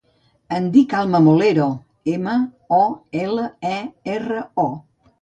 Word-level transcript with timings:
Em 0.59 0.63
dic 0.77 0.95
Alma 0.99 1.21
Molero: 1.25 1.69
ema, 2.15 2.35
o, 2.81 2.83
ela, 3.23 3.49
e, 3.77 3.79
erra, 4.19 4.47
o. 4.69 4.71